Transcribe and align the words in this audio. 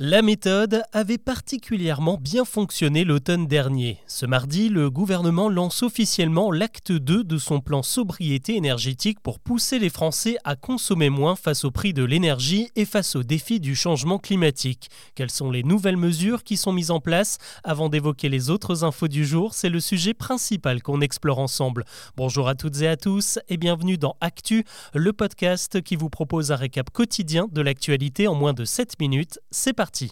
La 0.00 0.22
méthode 0.22 0.82
avait 0.92 1.18
particulièrement 1.18 2.18
bien 2.20 2.44
fonctionné 2.44 3.04
l'automne 3.04 3.46
dernier. 3.46 4.00
Ce 4.08 4.26
mardi, 4.26 4.68
le 4.68 4.90
gouvernement 4.90 5.48
lance 5.48 5.84
officiellement 5.84 6.50
l'acte 6.50 6.90
2 6.90 7.22
de 7.22 7.38
son 7.38 7.60
plan 7.60 7.84
sobriété 7.84 8.56
énergétique 8.56 9.20
pour 9.20 9.38
pousser 9.38 9.78
les 9.78 9.90
Français 9.90 10.36
à 10.42 10.56
consommer 10.56 11.10
moins 11.10 11.36
face 11.36 11.64
au 11.64 11.70
prix 11.70 11.92
de 11.92 12.02
l'énergie 12.02 12.72
et 12.74 12.86
face 12.86 13.14
aux 13.14 13.22
défis 13.22 13.60
du 13.60 13.76
changement 13.76 14.18
climatique. 14.18 14.90
Quelles 15.14 15.30
sont 15.30 15.52
les 15.52 15.62
nouvelles 15.62 15.96
mesures 15.96 16.42
qui 16.42 16.56
sont 16.56 16.72
mises 16.72 16.90
en 16.90 16.98
place? 16.98 17.38
Avant 17.62 17.88
d'évoquer 17.88 18.28
les 18.28 18.50
autres 18.50 18.82
infos 18.82 19.06
du 19.06 19.24
jour, 19.24 19.54
c'est 19.54 19.70
le 19.70 19.78
sujet 19.78 20.12
principal 20.12 20.82
qu'on 20.82 21.02
explore 21.02 21.38
ensemble. 21.38 21.84
Bonjour 22.16 22.48
à 22.48 22.56
toutes 22.56 22.80
et 22.80 22.88
à 22.88 22.96
tous 22.96 23.38
et 23.48 23.58
bienvenue 23.58 23.96
dans 23.96 24.16
Actu, 24.20 24.64
le 24.92 25.12
podcast 25.12 25.82
qui 25.82 25.94
vous 25.94 26.10
propose 26.10 26.50
un 26.50 26.56
récap 26.56 26.90
quotidien 26.90 27.46
de 27.52 27.60
l'actualité 27.60 28.26
en 28.26 28.34
moins 28.34 28.54
de 28.54 28.64
7 28.64 28.98
minutes. 28.98 29.38
C'est 29.52 29.72
parti 29.72 29.83
parti 29.84 30.10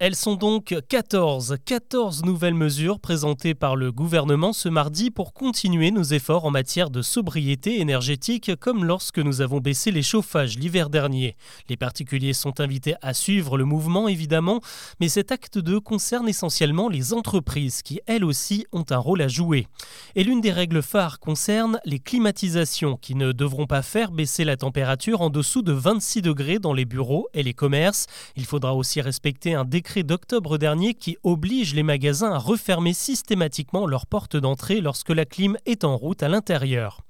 elles 0.00 0.16
sont 0.16 0.34
donc 0.34 0.74
14, 0.88 1.56
14 1.62 2.24
nouvelles 2.24 2.54
mesures 2.54 3.00
présentées 3.00 3.54
par 3.54 3.76
le 3.76 3.92
gouvernement 3.92 4.54
ce 4.54 4.70
mardi 4.70 5.10
pour 5.10 5.34
continuer 5.34 5.90
nos 5.90 6.02
efforts 6.02 6.46
en 6.46 6.50
matière 6.50 6.88
de 6.88 7.02
sobriété 7.02 7.80
énergétique 7.82 8.52
comme 8.56 8.86
lorsque 8.86 9.18
nous 9.18 9.42
avons 9.42 9.58
baissé 9.58 9.90
les 9.90 10.02
chauffages 10.02 10.56
l'hiver 10.56 10.88
dernier. 10.88 11.36
Les 11.68 11.76
particuliers 11.76 12.32
sont 12.32 12.60
invités 12.60 12.94
à 13.02 13.12
suivre 13.12 13.58
le 13.58 13.66
mouvement 13.66 14.08
évidemment, 14.08 14.62
mais 15.00 15.10
cet 15.10 15.32
acte 15.32 15.58
2 15.58 15.80
concerne 15.80 16.30
essentiellement 16.30 16.88
les 16.88 17.12
entreprises 17.12 17.82
qui 17.82 18.00
elles 18.06 18.24
aussi 18.24 18.64
ont 18.72 18.86
un 18.88 18.96
rôle 18.96 19.20
à 19.20 19.28
jouer. 19.28 19.66
Et 20.14 20.24
l'une 20.24 20.40
des 20.40 20.52
règles 20.52 20.82
phares 20.82 21.20
concerne 21.20 21.78
les 21.84 21.98
climatisations 21.98 22.96
qui 22.96 23.14
ne 23.14 23.32
devront 23.32 23.66
pas 23.66 23.82
faire 23.82 24.12
baisser 24.12 24.44
la 24.44 24.56
température 24.56 25.20
en 25.20 25.28
dessous 25.28 25.60
de 25.60 25.72
26 25.72 26.22
degrés 26.22 26.58
dans 26.58 26.72
les 26.72 26.86
bureaux 26.86 27.28
et 27.34 27.42
les 27.42 27.52
commerces. 27.52 28.06
Il 28.36 28.46
faudra 28.46 28.74
aussi 28.74 29.02
respecter 29.02 29.52
un 29.52 29.66
décret 29.66 29.89
d'octobre 29.98 30.56
dernier 30.56 30.94
qui 30.94 31.18
oblige 31.24 31.74
les 31.74 31.82
magasins 31.82 32.32
à 32.32 32.38
refermer 32.38 32.92
systématiquement 32.92 33.86
leurs 33.86 34.06
portes 34.06 34.36
d'entrée 34.36 34.80
lorsque 34.80 35.10
la 35.10 35.24
clim 35.24 35.56
est 35.66 35.84
en 35.84 35.96
route 35.96 36.22
à 36.22 36.28
l'intérieur. 36.28 37.00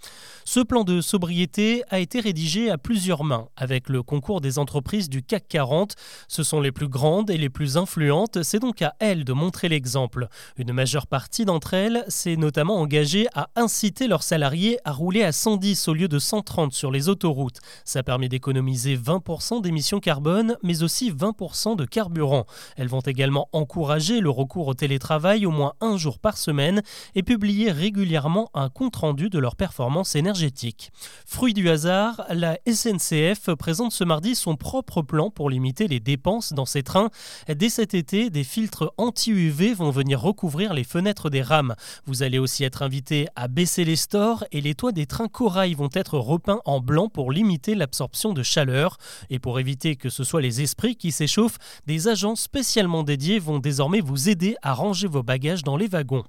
Ce 0.45 0.61
plan 0.61 0.83
de 0.83 1.00
sobriété 1.00 1.83
a 1.91 2.00
été 2.00 2.19
rédigé 2.19 2.70
à 2.70 2.78
plusieurs 2.78 3.22
mains 3.22 3.48
avec 3.56 3.89
le 3.89 4.03
concours 4.03 4.41
des 4.41 4.59
entreprises 4.59 5.09
du 5.09 5.22
CAC 5.22 5.47
40. 5.48 5.95
Ce 6.27 6.42
sont 6.42 6.61
les 6.61 6.72
plus 6.72 6.89
grandes 6.89 7.31
et 7.31 7.37
les 7.37 7.50
plus 7.50 7.77
influentes, 7.77 8.42
c'est 8.42 8.59
donc 8.59 8.83
à 8.83 8.94
elles 8.98 9.25
de 9.25 9.33
montrer 9.33 9.69
l'exemple. 9.69 10.28
Une 10.56 10.72
majeure 10.72 11.06
partie 11.06 11.44
d'entre 11.44 11.75
elles 11.75 12.05
s'est 12.09 12.37
notamment 12.37 12.81
engagée 12.81 13.28
à 13.34 13.50
inciter 13.55 14.09
leurs 14.09 14.22
salariés 14.22 14.78
à 14.84 14.92
rouler 14.92 15.22
à 15.22 15.33
110 15.33 15.87
au 15.89 15.94
lieu 15.94 16.09
de 16.09 16.19
130 16.19 16.72
sur 16.72 16.91
les 16.91 17.09
autoroutes. 17.09 17.61
Ça 17.84 18.03
permet 18.03 18.28
d'économiser 18.28 18.97
20% 18.97 19.61
d'émissions 19.61 20.00
carbone, 20.00 20.56
mais 20.62 20.83
aussi 20.83 21.12
20% 21.12 21.77
de 21.77 21.84
carburant. 21.84 22.47
Elles 22.76 22.88
vont 22.88 23.00
également 23.00 23.48
encourager 23.52 24.20
le 24.20 24.30
recours 24.30 24.68
au 24.68 24.74
télétravail 24.74 25.46
au 25.46 25.50
moins 25.50 25.74
un 25.80 25.96
jour 25.96 26.18
par 26.18 26.38
semaine 26.38 26.82
et 27.14 27.22
publier 27.22 27.70
régulièrement 27.70 28.50
un 28.54 28.68
compte-rendu 28.68 29.30
de 29.30 29.38
leur 29.38 29.56
performance 29.56 30.14
énergétique. 30.14 30.91
Fruit 31.26 31.54
du 31.54 31.68
hasard, 31.68 32.24
la 32.30 32.58
SNCF 32.66 33.54
présente 33.54 33.92
ce 33.92 34.04
mardi 34.04 34.34
son 34.34 34.56
propre 34.56 35.02
plan 35.02 35.30
pour 35.30 35.50
limiter 35.50 35.88
les 35.88 36.00
dépenses 36.00 36.52
dans 36.52 36.66
ses 36.66 36.82
trains. 36.82 37.10
Dès 37.48 37.68
cet 37.68 37.94
été, 37.94 38.30
des 38.30 38.44
filtres 38.44 38.92
anti-UV 38.96 39.74
vont 39.74 39.91
venir 39.91 40.20
recouvrir 40.20 40.74
les 40.74 40.84
fenêtres 40.84 41.30
des 41.30 41.42
rames. 41.42 41.74
Vous 42.06 42.22
allez 42.22 42.38
aussi 42.38 42.64
être 42.64 42.82
invité 42.82 43.26
à 43.36 43.48
baisser 43.48 43.84
les 43.84 43.96
stores 43.96 44.44
et 44.52 44.60
les 44.60 44.74
toits 44.74 44.92
des 44.92 45.06
trains 45.06 45.28
corail 45.28 45.74
vont 45.74 45.91
être 45.92 46.18
repeints 46.18 46.60
en 46.64 46.80
blanc 46.80 47.08
pour 47.08 47.32
limiter 47.32 47.74
l'absorption 47.74 48.32
de 48.32 48.42
chaleur. 48.42 48.96
Et 49.28 49.38
pour 49.38 49.58
éviter 49.60 49.96
que 49.96 50.08
ce 50.08 50.24
soit 50.24 50.41
les 50.41 50.62
esprits 50.62 50.96
qui 50.96 51.12
s'échauffent, 51.12 51.58
des 51.86 52.08
agents 52.08 52.36
spécialisés 52.36 52.59
spécialement 52.61 53.05
dédiés 53.05 53.39
vont 53.39 53.58
désormais 53.58 54.03
vous 54.03 54.28
aider 54.28 54.55
à 54.61 54.75
ranger 54.75 55.08
vos 55.08 55.22
bagages 55.22 55.62
dans 55.62 55.78
les 55.78 55.86
wagons. 55.86 56.25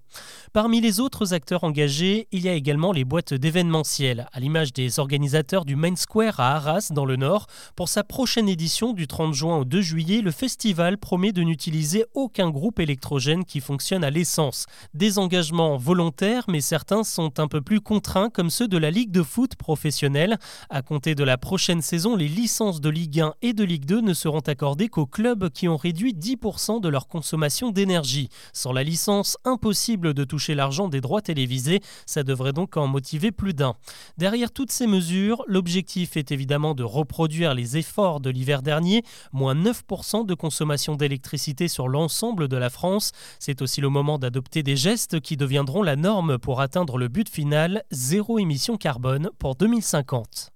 Parmi 0.53 0.79
les 0.79 1.01
autres 1.01 1.33
acteurs 1.33 1.65
engagés, 1.65 2.29
il 2.31 2.43
y 2.43 2.47
a 2.47 2.53
également 2.53 2.93
les 2.93 3.03
boîtes 3.03 3.33
d'événementiel, 3.33 4.29
à 4.31 4.39
l'image 4.39 4.71
des 4.71 4.99
organisateurs 4.99 5.65
du 5.65 5.75
Main 5.75 5.97
Square 5.97 6.39
à 6.39 6.55
Arras 6.55 6.87
dans 6.91 7.03
le 7.03 7.17
Nord. 7.17 7.47
Pour 7.75 7.89
sa 7.89 8.05
prochaine 8.05 8.47
édition 8.47 8.93
du 8.93 9.07
30 9.07 9.33
juin 9.33 9.57
au 9.57 9.65
2 9.65 9.81
juillet, 9.81 10.21
le 10.21 10.31
festival 10.31 10.97
promet 10.97 11.33
de 11.33 11.41
n'utiliser 11.41 12.05
aucun 12.13 12.49
groupe 12.49 12.79
électrogène 12.79 13.43
qui 13.43 13.59
fonctionne 13.59 14.05
à 14.05 14.09
l'essence. 14.09 14.67
Des 14.93 15.19
engagements 15.19 15.75
volontaires, 15.75 16.45
mais 16.47 16.61
certains 16.61 17.03
sont 17.03 17.41
un 17.41 17.49
peu 17.49 17.59
plus 17.59 17.81
contraints, 17.81 18.29
comme 18.29 18.49
ceux 18.49 18.69
de 18.69 18.77
la 18.77 18.89
Ligue 18.89 19.11
de 19.11 19.21
foot 19.21 19.55
professionnelle. 19.55 20.39
À 20.69 20.81
compter 20.81 21.13
de 21.13 21.25
la 21.25 21.37
prochaine 21.37 21.81
saison, 21.81 22.15
les 22.15 22.29
licences 22.29 22.79
de 22.79 22.89
Ligue 22.89 23.19
1 23.19 23.33
et 23.41 23.51
de 23.51 23.65
Ligue 23.65 23.85
2 23.85 23.99
ne 23.99 24.13
seront 24.13 24.39
accordées 24.39 24.87
qu'aux 24.87 25.05
clubs 25.05 25.49
qui 25.49 25.67
ont 25.67 25.75
réduit 25.77 26.10
10% 26.13 26.81
de 26.81 26.89
leur 26.89 27.07
consommation 27.07 27.71
d'énergie. 27.71 28.29
Sans 28.53 28.71
la 28.71 28.83
licence, 28.83 29.37
impossible 29.45 30.13
de 30.13 30.23
toucher 30.23 30.55
l'argent 30.55 30.87
des 30.87 31.01
droits 31.01 31.21
télévisés, 31.21 31.81
ça 32.05 32.23
devrait 32.23 32.53
donc 32.53 32.77
en 32.77 32.87
motiver 32.87 33.31
plus 33.31 33.53
d'un. 33.53 33.75
Derrière 34.17 34.51
toutes 34.51 34.71
ces 34.71 34.87
mesures, 34.87 35.43
l'objectif 35.47 36.17
est 36.17 36.31
évidemment 36.31 36.73
de 36.73 36.83
reproduire 36.83 37.53
les 37.53 37.77
efforts 37.77 38.19
de 38.19 38.29
l'hiver 38.29 38.61
dernier, 38.61 39.03
moins 39.31 39.55
9% 39.55 40.25
de 40.25 40.33
consommation 40.33 40.95
d'électricité 40.95 41.67
sur 41.67 41.87
l'ensemble 41.87 42.47
de 42.47 42.57
la 42.57 42.69
France. 42.69 43.11
C'est 43.39 43.61
aussi 43.61 43.81
le 43.81 43.89
moment 43.89 44.19
d'adopter 44.19 44.63
des 44.63 44.75
gestes 44.75 45.19
qui 45.19 45.37
deviendront 45.37 45.83
la 45.83 45.95
norme 45.95 46.37
pour 46.37 46.61
atteindre 46.61 46.97
le 46.97 47.07
but 47.07 47.29
final, 47.29 47.83
zéro 47.91 48.39
émission 48.39 48.77
carbone 48.77 49.29
pour 49.39 49.55
2050. 49.55 50.51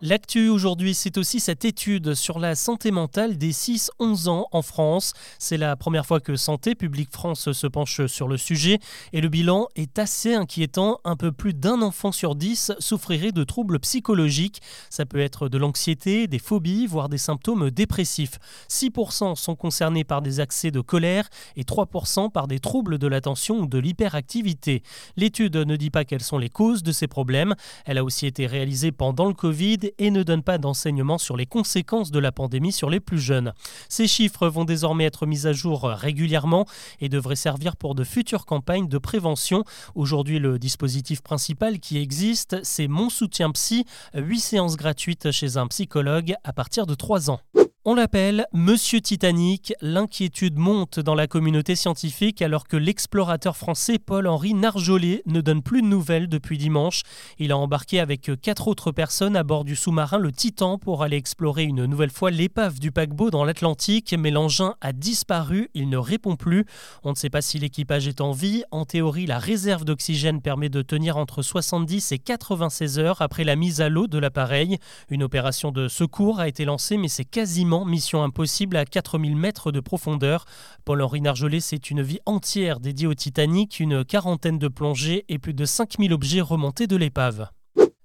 L'actu 0.00 0.48
aujourd'hui, 0.48 0.94
c'est 0.94 1.18
aussi 1.18 1.40
cette 1.40 1.64
étude 1.64 2.14
sur 2.14 2.38
la 2.38 2.54
santé 2.54 2.92
mentale 2.92 3.36
des 3.36 3.50
6-11 3.50 4.28
ans 4.28 4.46
en 4.52 4.62
France. 4.62 5.12
C'est 5.40 5.56
la 5.56 5.74
première 5.74 6.06
fois 6.06 6.20
que 6.20 6.36
Santé 6.36 6.76
publique 6.76 7.10
France 7.10 7.50
se 7.50 7.66
penche 7.66 8.06
sur 8.06 8.28
le 8.28 8.36
sujet 8.36 8.78
et 9.12 9.20
le 9.20 9.28
bilan 9.28 9.66
est 9.74 9.98
assez 9.98 10.34
inquiétant. 10.34 11.00
Un 11.04 11.16
peu 11.16 11.32
plus 11.32 11.52
d'un 11.52 11.82
enfant 11.82 12.12
sur 12.12 12.36
dix 12.36 12.70
souffrirait 12.78 13.32
de 13.32 13.42
troubles 13.42 13.80
psychologiques. 13.80 14.62
Ça 14.88 15.04
peut 15.04 15.18
être 15.18 15.48
de 15.48 15.58
l'anxiété, 15.58 16.28
des 16.28 16.38
phobies, 16.38 16.86
voire 16.86 17.08
des 17.08 17.18
symptômes 17.18 17.72
dépressifs. 17.72 18.38
6% 18.70 19.34
sont 19.34 19.56
concernés 19.56 20.04
par 20.04 20.22
des 20.22 20.38
accès 20.38 20.70
de 20.70 20.80
colère 20.80 21.28
et 21.56 21.64
3% 21.64 22.30
par 22.30 22.46
des 22.46 22.60
troubles 22.60 22.98
de 22.98 23.08
l'attention 23.08 23.58
ou 23.58 23.66
de 23.66 23.78
l'hyperactivité. 23.78 24.84
L'étude 25.16 25.56
ne 25.56 25.74
dit 25.74 25.90
pas 25.90 26.04
quelles 26.04 26.22
sont 26.22 26.38
les 26.38 26.50
causes 26.50 26.84
de 26.84 26.92
ces 26.92 27.08
problèmes. 27.08 27.56
Elle 27.84 27.98
a 27.98 28.04
aussi 28.04 28.26
été 28.26 28.46
réalisée 28.46 28.92
pendant 28.92 29.26
le 29.26 29.34
Covid 29.34 29.87
et 29.98 30.10
ne 30.10 30.22
donne 30.22 30.42
pas 30.42 30.58
d'enseignement 30.58 31.18
sur 31.18 31.36
les 31.36 31.46
conséquences 31.46 32.10
de 32.10 32.18
la 32.18 32.32
pandémie 32.32 32.72
sur 32.72 32.90
les 32.90 33.00
plus 33.00 33.18
jeunes. 33.18 33.52
Ces 33.88 34.06
chiffres 34.06 34.48
vont 34.48 34.64
désormais 34.64 35.04
être 35.04 35.26
mis 35.26 35.46
à 35.46 35.52
jour 35.52 35.82
régulièrement 35.82 36.66
et 37.00 37.08
devraient 37.08 37.36
servir 37.36 37.76
pour 37.76 37.94
de 37.94 38.04
futures 38.04 38.46
campagnes 38.46 38.88
de 38.88 38.98
prévention. 38.98 39.64
Aujourd'hui, 39.94 40.38
le 40.38 40.58
dispositif 40.58 41.22
principal 41.22 41.78
qui 41.78 41.98
existe, 41.98 42.56
c'est 42.62 42.88
Mon 42.88 43.10
soutien 43.10 43.50
psy, 43.50 43.84
8 44.14 44.40
séances 44.40 44.76
gratuites 44.76 45.30
chez 45.30 45.56
un 45.56 45.66
psychologue 45.66 46.34
à 46.44 46.52
partir 46.52 46.86
de 46.86 46.94
3 46.94 47.30
ans. 47.30 47.40
On 47.84 47.94
l'appelle 47.94 48.44
Monsieur 48.52 49.00
Titanic. 49.00 49.72
L'inquiétude 49.80 50.58
monte 50.58 50.98
dans 50.98 51.14
la 51.14 51.28
communauté 51.28 51.76
scientifique 51.76 52.42
alors 52.42 52.66
que 52.66 52.76
l'explorateur 52.76 53.56
français 53.56 54.00
Paul-Henri 54.00 54.52
Narjolet 54.52 55.22
ne 55.26 55.40
donne 55.40 55.62
plus 55.62 55.80
de 55.80 55.86
nouvelles 55.86 56.28
depuis 56.28 56.58
dimanche. 56.58 57.02
Il 57.38 57.52
a 57.52 57.56
embarqué 57.56 58.00
avec 58.00 58.32
quatre 58.42 58.66
autres 58.66 58.90
personnes 58.90 59.36
à 59.36 59.44
bord 59.44 59.64
du 59.64 59.76
sous-marin 59.76 60.18
le 60.18 60.32
Titan 60.32 60.76
pour 60.76 61.04
aller 61.04 61.16
explorer 61.16 61.62
une 61.62 61.86
nouvelle 61.86 62.10
fois 62.10 62.32
l'épave 62.32 62.80
du 62.80 62.90
paquebot 62.90 63.30
dans 63.30 63.44
l'Atlantique, 63.44 64.14
mais 64.18 64.32
l'engin 64.32 64.74
a 64.80 64.92
disparu, 64.92 65.70
il 65.72 65.88
ne 65.88 65.98
répond 65.98 66.34
plus. 66.34 66.66
On 67.04 67.10
ne 67.10 67.16
sait 67.16 67.30
pas 67.30 67.42
si 67.42 67.60
l'équipage 67.60 68.08
est 68.08 68.20
en 68.20 68.32
vie. 68.32 68.64
En 68.72 68.86
théorie, 68.86 69.26
la 69.26 69.38
réserve 69.38 69.84
d'oxygène 69.84 70.42
permet 70.42 70.68
de 70.68 70.82
tenir 70.82 71.16
entre 71.16 71.42
70 71.42 72.10
et 72.10 72.18
96 72.18 72.98
heures 72.98 73.22
après 73.22 73.44
la 73.44 73.54
mise 73.54 73.80
à 73.80 73.88
l'eau 73.88 74.08
de 74.08 74.18
l'appareil. 74.18 74.78
Une 75.10 75.22
opération 75.22 75.70
de 75.70 75.86
secours 75.86 76.40
a 76.40 76.48
été 76.48 76.64
lancée, 76.64 76.96
mais 76.96 77.08
c'est 77.08 77.24
quasiment 77.24 77.77
mission 77.84 78.22
impossible 78.22 78.76
à 78.76 78.84
4000 78.84 79.36
mètres 79.36 79.72
de 79.72 79.80
profondeur. 79.80 80.44
Paul-Henri 80.84 81.20
Narjolet, 81.20 81.60
c'est 81.60 81.90
une 81.90 82.02
vie 82.02 82.20
entière 82.26 82.80
dédiée 82.80 83.06
au 83.06 83.14
Titanic, 83.14 83.80
une 83.80 84.04
quarantaine 84.04 84.58
de 84.58 84.68
plongées 84.68 85.24
et 85.28 85.38
plus 85.38 85.54
de 85.54 85.64
5000 85.64 86.12
objets 86.12 86.40
remontés 86.40 86.86
de 86.86 86.96
l'épave. 86.96 87.48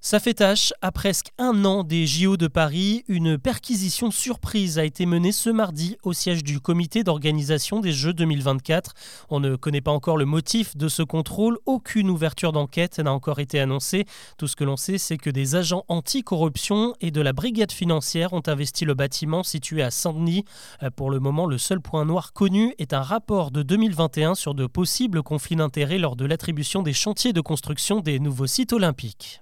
Ça 0.05 0.19
fait 0.19 0.33
tâche. 0.33 0.73
À 0.81 0.91
presque 0.91 1.27
un 1.38 1.63
an 1.63 1.85
des 1.85 2.05
JO 2.05 2.35
de 2.35 2.47
Paris, 2.47 3.05
une 3.07 3.38
perquisition 3.38 4.11
surprise 4.11 4.77
a 4.77 4.83
été 4.83 5.05
menée 5.05 5.31
ce 5.31 5.50
mardi 5.50 5.95
au 6.03 6.11
siège 6.11 6.44
du 6.44 6.59
comité 6.59 7.05
d'organisation 7.05 7.79
des 7.79 7.94
Jeux 7.94 8.11
2024. 8.11 8.95
On 9.29 9.39
ne 9.39 9.55
connaît 9.55 9.79
pas 9.79 9.94
encore 9.94 10.17
le 10.17 10.25
motif 10.25 10.75
de 10.75 10.89
ce 10.89 11.03
contrôle. 11.03 11.57
Aucune 11.65 12.09
ouverture 12.09 12.51
d'enquête 12.51 13.00
n'a 13.00 13.13
encore 13.13 13.39
été 13.39 13.61
annoncée. 13.61 14.03
Tout 14.38 14.47
ce 14.47 14.57
que 14.57 14.65
l'on 14.65 14.75
sait, 14.75 14.97
c'est 14.97 15.15
que 15.15 15.29
des 15.29 15.55
agents 15.55 15.85
anti-corruption 15.88 16.94
et 16.99 17.09
de 17.09 17.21
la 17.21 17.31
brigade 17.31 17.71
financière 17.71 18.33
ont 18.33 18.44
investi 18.45 18.83
le 18.83 18.95
bâtiment 18.95 19.41
situé 19.41 19.83
à 19.83 19.89
Saint-Denis. 19.89 20.44
Euh, 20.83 20.89
pour 20.89 21.11
le 21.11 21.21
moment, 21.21 21.45
le 21.45 21.57
seul 21.57 21.79
point 21.79 22.03
noir 22.03 22.33
connu 22.33 22.75
est 22.77 22.91
un 22.91 23.01
rapport 23.01 23.51
de 23.51 23.63
2021 23.63 24.35
sur 24.35 24.53
de 24.53 24.67
possibles 24.67 25.23
conflits 25.23 25.56
d'intérêts 25.56 25.97
lors 25.97 26.17
de 26.17 26.25
l'attribution 26.25 26.81
des 26.81 26.91
chantiers 26.91 27.31
de 27.31 27.39
construction 27.39 28.01
des 28.01 28.19
nouveaux 28.19 28.47
sites 28.47 28.73
olympiques. 28.73 29.39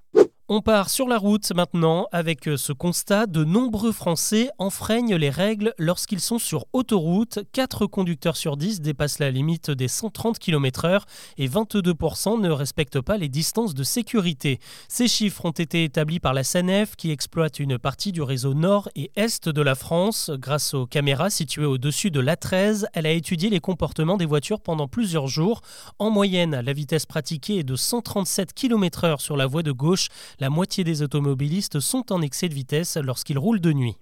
On 0.53 0.59
part 0.59 0.89
sur 0.89 1.07
la 1.07 1.18
route 1.18 1.50
maintenant 1.56 2.07
avec 2.12 2.45
euh, 2.45 2.57
ce 2.57 2.74
constat 2.74 3.25
de 3.25 3.45
nombreux 3.45 3.94
Français 3.94 4.50
enfreignent 4.57 5.15
les 5.15 5.30
règles 5.30 5.74
lorsqu'ils 5.77 6.19
sont 6.19 6.39
sur 6.39 6.65
autoroute. 6.74 7.39
4 7.53 7.86
conducteurs 7.86 8.36
sur 8.36 8.57
10 8.57 8.81
dépassent 8.81 9.19
la 9.19 9.31
limite 9.31 9.71
des 9.71 9.88
130 9.88 10.39
km/h 10.39 11.03
et 11.38 11.48
22% 11.48 12.42
ne 12.42 12.50
respectent 12.50 13.00
pas 13.00 13.15
les 13.15 13.30
distances 13.30 13.74
de 13.74 13.83
sécurité. 13.83 14.59
Ces 14.89 15.07
chiffres 15.07 15.45
ont 15.45 15.51
été 15.51 15.86
établis 15.86 16.19
par 16.19 16.33
la 16.33 16.44
SANEF 16.44 16.98
qui 16.98 17.12
exploite 17.12 17.57
une 17.57 17.80
partie 17.80 18.12
du 18.12 18.21
réseau 18.21 18.53
nord 18.53 18.89
et 18.94 19.09
est 19.15 19.48
de 19.48 19.62
la 19.62 19.75
France. 19.75 20.31
Grâce 20.33 20.74
aux 20.74 20.86
caméras 20.86 21.30
situées 21.30 21.63
au-dessus 21.63 22.12
de 22.12 22.19
l'A13, 22.19 22.88
elle 22.92 23.06
a 23.06 23.12
étudié 23.12 23.50
les 23.50 23.62
comportements 23.62 24.18
des 24.18 24.25
voitures 24.25 24.59
pendant 24.59 24.89
plusieurs 24.89 25.27
jours. 25.27 25.62
En 25.98 26.09
moyenne, 26.09 26.59
la 26.59 26.74
vitesse 26.74 27.06
pratiquée 27.06 27.59
est 27.59 27.63
de 27.63 27.77
137 27.77 28.53
km/h 28.53 29.21
sur 29.21 29.38
la 29.38 29.45
voie 29.45 29.63
de 29.63 29.71
gauche 29.71 30.09
la 30.41 30.49
moitié 30.49 30.83
des 30.83 31.03
automobilistes 31.03 31.79
sont 31.79 32.11
en 32.11 32.23
excès 32.23 32.49
de 32.49 32.55
vitesse 32.55 32.97
lorsqu'ils 32.97 33.38
roulent 33.38 33.61
de 33.61 33.73
nuit. 33.73 33.95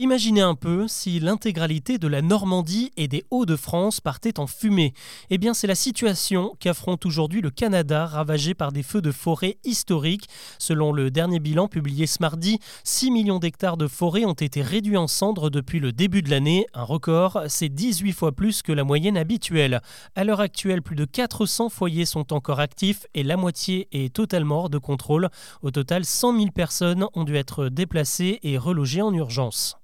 Imaginez 0.00 0.42
un 0.42 0.54
peu 0.54 0.86
si 0.86 1.18
l'intégralité 1.18 1.98
de 1.98 2.06
la 2.06 2.22
Normandie 2.22 2.92
et 2.96 3.08
des 3.08 3.24
Hauts-de-France 3.32 4.00
partait 4.00 4.38
en 4.38 4.46
fumée. 4.46 4.94
Eh 5.28 5.38
bien, 5.38 5.54
c'est 5.54 5.66
la 5.66 5.74
situation 5.74 6.54
qu'affronte 6.60 7.04
aujourd'hui 7.04 7.40
le 7.40 7.50
Canada, 7.50 8.06
ravagé 8.06 8.54
par 8.54 8.70
des 8.70 8.84
feux 8.84 9.02
de 9.02 9.10
forêt 9.10 9.58
historiques. 9.64 10.28
Selon 10.60 10.92
le 10.92 11.10
dernier 11.10 11.40
bilan 11.40 11.66
publié 11.66 12.06
ce 12.06 12.18
mardi, 12.20 12.60
6 12.84 13.10
millions 13.10 13.40
d'hectares 13.40 13.76
de 13.76 13.88
forêt 13.88 14.24
ont 14.24 14.34
été 14.34 14.62
réduits 14.62 14.96
en 14.96 15.08
cendres 15.08 15.50
depuis 15.50 15.80
le 15.80 15.90
début 15.90 16.22
de 16.22 16.30
l'année. 16.30 16.68
Un 16.74 16.84
record, 16.84 17.42
c'est 17.48 17.68
18 17.68 18.12
fois 18.12 18.30
plus 18.30 18.62
que 18.62 18.70
la 18.70 18.84
moyenne 18.84 19.16
habituelle. 19.16 19.82
À 20.14 20.22
l'heure 20.22 20.38
actuelle, 20.38 20.80
plus 20.80 20.94
de 20.94 21.06
400 21.06 21.70
foyers 21.70 22.06
sont 22.06 22.32
encore 22.32 22.60
actifs 22.60 23.04
et 23.14 23.24
la 23.24 23.36
moitié 23.36 23.88
est 23.90 24.14
totalement 24.14 24.60
hors 24.60 24.70
de 24.70 24.78
contrôle. 24.78 25.28
Au 25.62 25.72
total, 25.72 26.04
100 26.04 26.38
000 26.38 26.50
personnes 26.52 27.04
ont 27.14 27.24
dû 27.24 27.34
être 27.34 27.68
déplacées 27.68 28.38
et 28.44 28.58
relogées 28.58 29.02
en 29.02 29.12
urgence. 29.12 29.76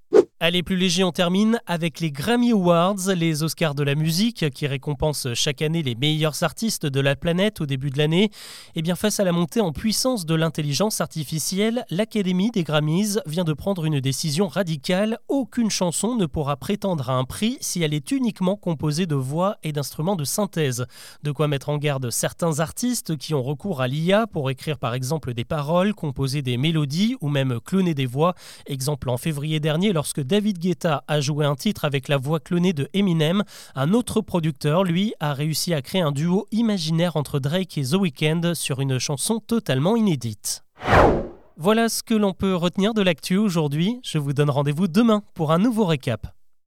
Allez, 0.47 0.61
plus 0.61 0.75
léger, 0.75 1.03
on 1.03 1.11
termine 1.11 1.59
avec 1.65 1.99
les 1.99 2.11
Grammy 2.11 2.51
Awards, 2.51 3.15
les 3.15 3.41
Oscars 3.41 3.73
de 3.73 3.81
la 3.81 3.95
musique 3.95 4.51
qui 4.51 4.67
récompensent 4.67 5.33
chaque 5.33 5.63
année 5.63 5.81
les 5.81 5.95
meilleurs 5.95 6.43
artistes 6.43 6.85
de 6.85 6.99
la 6.99 7.15
planète 7.15 7.61
au 7.61 7.65
début 7.65 7.89
de 7.89 7.97
l'année. 7.97 8.25
Et 8.25 8.31
eh 8.75 8.81
bien, 8.83 8.93
face 8.93 9.19
à 9.19 9.23
la 9.23 9.31
montée 9.31 9.59
en 9.59 9.71
puissance 9.71 10.23
de 10.27 10.35
l'intelligence 10.35 11.01
artificielle, 11.01 11.83
l'Académie 11.89 12.51
des 12.51 12.63
Grammys 12.63 13.17
vient 13.25 13.43
de 13.43 13.53
prendre 13.53 13.85
une 13.85 13.99
décision 13.99 14.47
radicale. 14.47 15.17
Aucune 15.29 15.71
chanson 15.71 16.15
ne 16.15 16.27
pourra 16.27 16.57
prétendre 16.57 17.09
à 17.09 17.13
un 17.13 17.23
prix 17.23 17.57
si 17.59 17.81
elle 17.81 17.95
est 17.95 18.11
uniquement 18.11 18.55
composée 18.55 19.07
de 19.07 19.15
voix 19.15 19.57
et 19.63 19.71
d'instruments 19.71 20.15
de 20.15 20.25
synthèse. 20.25 20.85
De 21.23 21.31
quoi 21.31 21.47
mettre 21.47 21.69
en 21.69 21.79
garde 21.79 22.11
certains 22.11 22.59
artistes 22.59 23.17
qui 23.17 23.33
ont 23.33 23.41
recours 23.41 23.81
à 23.81 23.87
l'IA 23.87 24.27
pour 24.27 24.51
écrire 24.51 24.77
par 24.77 24.93
exemple 24.93 25.33
des 25.33 25.43
paroles, 25.43 25.95
composer 25.95 26.43
des 26.43 26.57
mélodies 26.57 27.15
ou 27.19 27.29
même 27.29 27.59
cloner 27.65 27.95
des 27.95 28.05
voix. 28.05 28.35
Exemple 28.67 29.09
en 29.09 29.17
février 29.17 29.59
dernier 29.59 29.91
lorsque 29.91 30.21
David 30.35 30.59
Guetta 30.59 31.01
a 31.07 31.21
joué 31.21 31.45
un 31.45 31.55
titre 31.55 31.85
avec 31.85 32.09
la 32.09 32.17
voix 32.17 32.41
clonée 32.41 32.73
de 32.73 32.89
Eminem, 32.93 33.45
un 33.73 33.93
autre 33.93 34.19
producteur, 34.19 34.83
lui, 34.83 35.13
a 35.21 35.33
réussi 35.33 35.73
à 35.73 35.81
créer 35.81 36.01
un 36.01 36.11
duo 36.11 36.45
imaginaire 36.51 37.15
entre 37.15 37.39
Drake 37.39 37.77
et 37.77 37.83
The 37.83 37.93
Weeknd 37.93 38.53
sur 38.53 38.81
une 38.81 38.99
chanson 38.99 39.39
totalement 39.39 39.95
inédite. 39.95 40.65
Voilà 41.55 41.87
ce 41.87 42.03
que 42.03 42.15
l'on 42.15 42.33
peut 42.33 42.53
retenir 42.53 42.93
de 42.93 43.01
l'actu 43.01 43.37
aujourd'hui. 43.37 44.01
Je 44.03 44.17
vous 44.17 44.33
donne 44.33 44.49
rendez-vous 44.49 44.89
demain 44.89 45.23
pour 45.35 45.53
un 45.53 45.57
nouveau 45.57 45.85
récap. 45.85 46.27